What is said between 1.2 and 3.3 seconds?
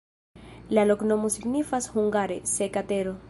signifas hungare: seka-tero.